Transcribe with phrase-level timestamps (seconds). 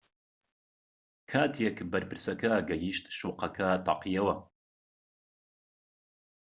[1.29, 4.35] کاتێک بەرپرسەکە گەیشت شوقەکە تەقیەوە